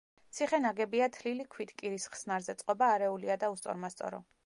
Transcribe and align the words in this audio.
ციხე 0.37 0.59
ნაგებია 0.63 1.09
თლილი 1.17 1.45
ქვით 1.57 1.75
კირის 1.83 2.09
ხსნარზე, 2.15 2.59
წყობა 2.63 2.91
არეულია 2.99 3.41
და 3.45 3.55
უსწორმასწორო. 3.57 4.27